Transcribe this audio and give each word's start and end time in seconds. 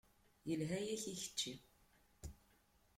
Yelha-yak 0.49 1.03
i 1.13 1.13
kečči. 1.21 1.53